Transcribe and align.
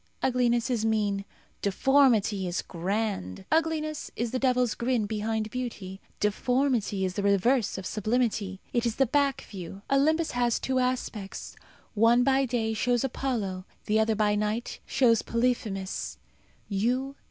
Ugliness 0.23 0.71
is 0.71 0.83
mean, 0.83 1.25
deformity 1.61 2.47
is 2.47 2.63
grand. 2.63 3.45
Ugliness 3.51 4.09
is 4.15 4.31
the 4.31 4.39
devil's 4.39 4.73
grin 4.73 5.05
behind 5.05 5.51
beauty; 5.51 6.01
deformity 6.19 7.05
is 7.05 7.13
the 7.13 7.21
reverse 7.21 7.77
of 7.77 7.85
sublimity. 7.85 8.59
It 8.73 8.87
is 8.87 8.95
the 8.95 9.05
back 9.05 9.41
view. 9.43 9.83
Olympus 9.91 10.31
has 10.31 10.57
two 10.57 10.79
aspects. 10.79 11.55
One, 11.93 12.23
by 12.23 12.45
day, 12.45 12.73
shows 12.73 13.03
Apollo; 13.03 13.65
the 13.85 13.99
other, 13.99 14.15
by 14.15 14.33
night, 14.33 14.79
shows 14.87 15.21
Polyphemus. 15.21 16.17